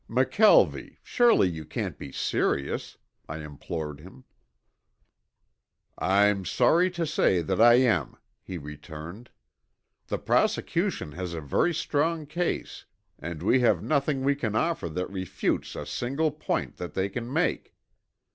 "McKelvie, 0.09 0.97
surely 1.03 1.47
you 1.47 1.63
can't 1.63 1.99
be 1.99 2.11
serious," 2.11 2.97
I 3.29 3.37
implored 3.43 3.99
him. 3.99 4.23
"I'm 5.95 6.43
sorry 6.43 6.89
to 6.89 7.05
say 7.05 7.43
that 7.43 7.61
I 7.61 7.75
am," 7.75 8.17
he 8.41 8.57
returned. 8.57 9.29
"The 10.07 10.17
prosecution 10.17 11.11
has 11.11 11.35
a 11.35 11.39
very 11.39 11.71
strong 11.75 12.25
case, 12.25 12.85
and 13.19 13.43
we 13.43 13.59
have 13.59 13.83
nothing 13.83 14.23
we 14.23 14.33
can 14.33 14.55
offer 14.55 14.89
that 14.89 15.11
refutes 15.11 15.75
a 15.75 15.85
single 15.85 16.31
point 16.31 16.77
that 16.77 16.95
they 16.95 17.07
can 17.07 17.31
make." 17.31 17.75